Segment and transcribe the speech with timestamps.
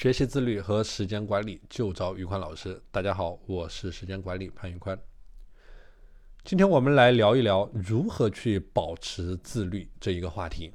[0.00, 2.80] 学习自律和时间管理就找宇宽老师。
[2.90, 4.98] 大家好，我是时间管理潘宇宽。
[6.42, 10.72] 今天我们来聊一聊如何去保持自律这一个话题。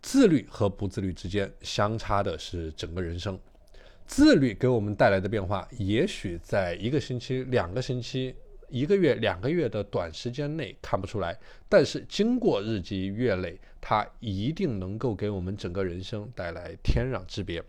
[0.00, 3.38] 自律和不自律之间相差的是整个人生。
[4.04, 8.34] 自律给我们带来的变化，也许在一个星期、两个星期、
[8.68, 11.38] 一个月、两个月的短时间内看不出来，
[11.68, 17.62] 但是经过日积月累，它一定能够给我们整个人生带来天壤之别。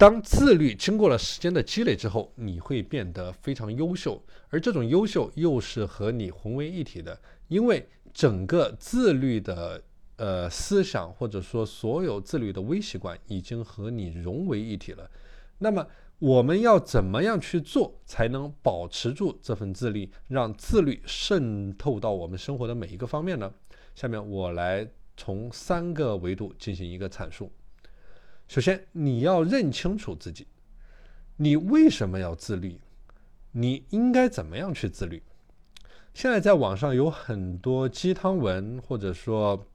[0.00, 4.18] 当自律经过了时间的积累之后，你会变得非常优秀，
[4.48, 9.82] 而这种优秀又是和你混为一体的，因为整个自律的
[10.16, 15.10] 呃思想或者说所有自律的微习惯已经和你融为一体了。
[15.58, 15.86] 那么
[16.18, 23.52] 我们要怎么样去做才能保持住这份自律，让自律渗透到我们生活的每一个方面呢？
[23.94, 27.52] 下面我来从三个维度进行一个阐述。
[28.50, 30.44] 首先，你要认清楚自己，
[31.36, 32.80] 你为什么要自律？
[33.52, 35.22] 你应该怎么样去自律？
[36.12, 39.68] 现在在网上有很多鸡汤文，或者说，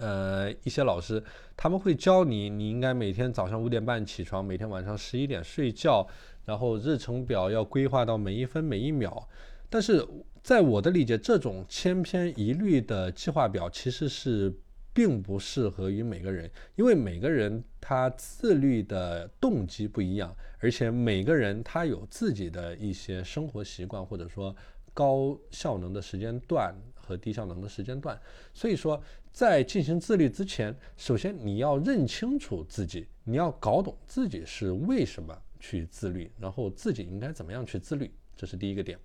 [0.00, 1.22] 呃，一些老师
[1.56, 6.04] 他们会教你，你应该每天早上五点半起床，每天晚上十一点睡觉，
[6.44, 9.28] 然后日程表要规划到每一分每一秒。
[9.70, 10.04] 但是
[10.42, 14.52] 在我的理解，这种千篇一律的计划表其实是。
[14.96, 24.52] 并不适合于每个人，因为每个人他自律的动机不一样，而且每个人他有自己的一些生活习惯，或者说
[24.92, 28.20] 高效能的时间段和低效能的时间段。
[28.52, 38.98] 所以说，在进行自律之前，首先你要认清楚自己，你要搞懂自己是为什么去自律，然后自己应该怎么样去自律，这是第一个点。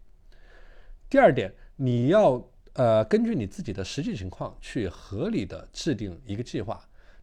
[1.07, 2.43] 第二点，你要。
[2.75, 6.81] 呃，根据你自己的实际情况去合理的制定一个计划。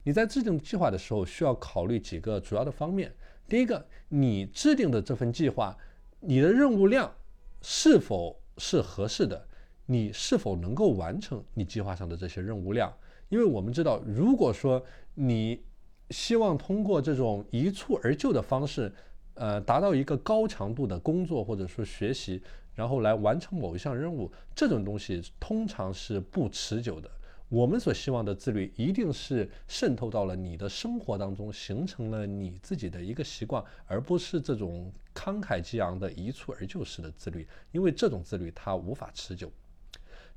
[0.09, 3.15] 你在制定计划的时候，需要考虑几个主要的方面。
[3.47, 5.77] 第一个，你制定的这份计划，
[6.21, 7.13] 你的任务量
[7.61, 9.47] 是否是合适的？
[9.85, 12.91] 你是否能够完成你计划上的这些任务量？
[13.29, 14.83] 因为我们知道，如果说
[15.13, 15.63] 你
[16.09, 18.91] 希望通过这种一蹴而就的方式，
[19.35, 22.43] 呃，达到一个高强度的工作或者说学习。
[22.75, 27.11] 然后来完成某一项任务，这种东西通常是不持久的。
[27.49, 39.51] 我们所希望的自律，一定是渗透到了你的生活当中，形成了你自己的一个习惯，而不是这种慷慨激昂的一蹴而就式的自律，因为这种自律它无法持久。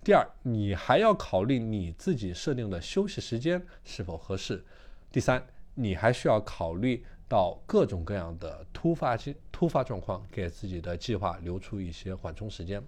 [0.03, 4.63] 第二，你还要考虑你自己设定的休息时间是否合适。
[5.11, 5.45] 第三，
[5.75, 7.05] 你还需要考虑。
[7.31, 12.83] 到各种各样的突发性突发状况，给自己的计划留出一些缓冲时间。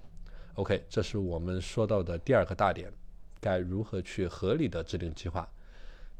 [0.56, 2.91] OK，这是我们说到的第二个大点，
[3.44, 5.46] 该如何去合理的制定计划。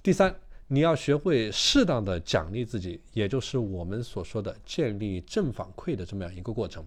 [0.04, 0.36] 第三，
[0.68, 6.86] 你要学会适当的奖励自己，也就是我们所说的建立正反馈的这么样一个过程。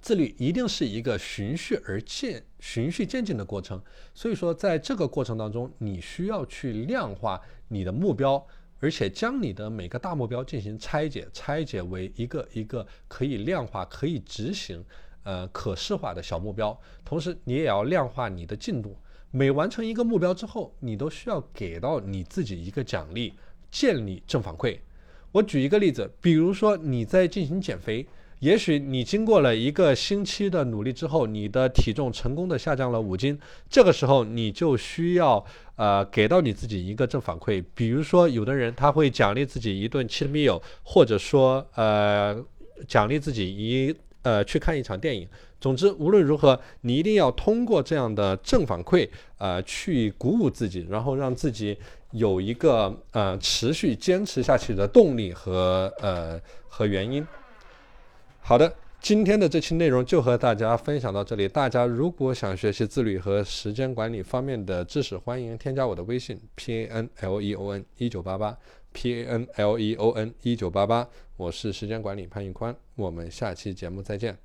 [0.00, 3.82] 自律一定是一个循序而渐、循序渐进的过程，
[4.14, 8.46] 所以说在这个过程当中，你需要去量化你的目标。
[8.84, 14.84] 而且将你的每个大目标进行拆解，拆解为一个一个可以量化、可以执行、
[15.24, 16.78] 呃可视化的小目标。
[17.04, 18.96] 同时，你也要量化你的进度。
[19.30, 23.32] 每完成一个目标之后，你都需要给到你自己一个奖励，
[23.70, 24.78] 建立正反馈。
[25.32, 28.06] 我举一个例子，比如说你在进行减肥。
[28.40, 33.38] 也许你经过了一个星期的努力之后，你的体重成功的下降了五斤，
[33.70, 35.42] 这个时候你就需要
[35.76, 42.44] 呃给到你自己一个正反馈，比如说有的人他会奖励自己一顿 cheat meal，或者说呃
[42.88, 45.28] 奖励自己一呃去看一场电影。
[45.60, 51.78] 总之无论如何，你一定要通过这样的正反馈呃去鼓舞自己，然后让自己
[52.10, 57.24] 有一个呃持续坚持下去的动力和呃和原因。
[58.40, 61.48] 好的，今天的这期内容就和大家分享到这里。
[61.48, 68.56] 大家如果想学习自律和时间管理方面的知识，欢迎添加我的微信 p a n l e o n 一九八八
[68.92, 74.38] p a n l e o n 一九八八，我是时间管理潘玉宽，我们下期节目再见。